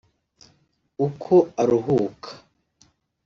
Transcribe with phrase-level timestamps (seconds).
[1.07, 2.29] uko aruhuka